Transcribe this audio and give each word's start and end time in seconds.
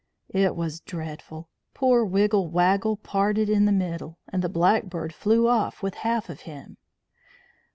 It 0.33 0.55
was 0.55 0.79
dreadful. 0.79 1.47
Poor 1.75 2.03
Wiggle 2.03 2.47
Waggle 2.49 2.97
parted 2.97 3.51
in 3.51 3.65
the 3.65 3.71
middle, 3.71 4.17
and 4.33 4.41
the 4.41 4.49
blackbird 4.49 5.13
flew 5.13 5.47
off 5.47 5.83
with 5.83 5.93
half 5.93 6.27
of 6.27 6.39
him. 6.39 6.77